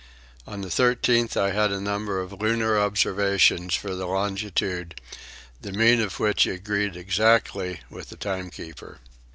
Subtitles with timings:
[0.47, 4.99] On the 13th I had a number of lunar observations for the longitude,
[5.61, 8.97] the mean of which agreed exactly with the timekeeper.